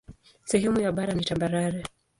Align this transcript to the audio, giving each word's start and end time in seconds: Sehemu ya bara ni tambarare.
Sehemu 0.45 0.79
ya 0.79 0.91
bara 0.91 1.13
ni 1.13 1.25
tambarare. 1.25 1.83